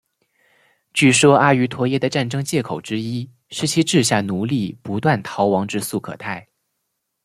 [0.93, 6.47] 据说阿瑜陀耶的战争藉口之一是其治下奴隶不断逃亡至素可泰。